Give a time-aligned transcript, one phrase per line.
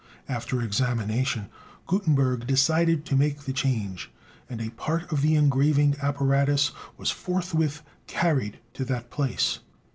[0.27, 1.45] After examination,
[1.85, 4.09] Gutenberg decided to make the change,
[4.49, 9.59] and a part of the engraving apparatus was forthwith carried to that place.